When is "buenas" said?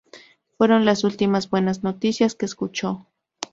1.51-1.83